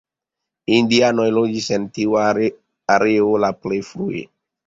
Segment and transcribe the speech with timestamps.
[0.75, 4.27] Indianoj loĝis en tiu areo la plej frue.